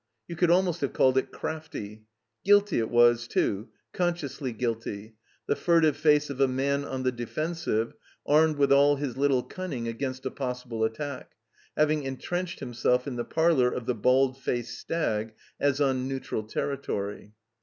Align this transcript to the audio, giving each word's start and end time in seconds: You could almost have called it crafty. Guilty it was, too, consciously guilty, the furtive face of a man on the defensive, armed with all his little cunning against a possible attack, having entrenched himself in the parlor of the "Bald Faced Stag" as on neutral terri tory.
You 0.27 0.35
could 0.35 0.49
almost 0.49 0.81
have 0.81 0.93
called 0.93 1.15
it 1.19 1.29
crafty. 1.31 2.05
Guilty 2.43 2.79
it 2.79 2.89
was, 2.89 3.27
too, 3.27 3.69
consciously 3.93 4.51
guilty, 4.51 5.13
the 5.45 5.55
furtive 5.55 5.95
face 5.95 6.31
of 6.31 6.41
a 6.41 6.47
man 6.47 6.83
on 6.83 7.03
the 7.03 7.11
defensive, 7.11 7.93
armed 8.25 8.57
with 8.57 8.71
all 8.71 8.95
his 8.95 9.15
little 9.15 9.43
cunning 9.43 9.87
against 9.87 10.25
a 10.25 10.31
possible 10.31 10.83
attack, 10.83 11.33
having 11.77 12.01
entrenched 12.01 12.61
himself 12.61 13.05
in 13.05 13.15
the 13.15 13.23
parlor 13.23 13.69
of 13.71 13.85
the 13.85 13.93
"Bald 13.93 14.39
Faced 14.39 14.79
Stag" 14.79 15.35
as 15.59 15.79
on 15.79 16.07
neutral 16.07 16.45
terri 16.45 16.81
tory. 16.81 17.33